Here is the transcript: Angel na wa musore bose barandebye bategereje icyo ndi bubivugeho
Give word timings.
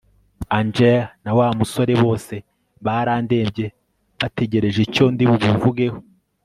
Angel 0.59 0.99
na 1.23 1.31
wa 1.37 1.47
musore 1.59 1.93
bose 2.03 2.35
barandebye 2.85 3.65
bategereje 4.19 4.79
icyo 4.87 5.05
ndi 5.13 5.23
bubivugeho 5.29 5.97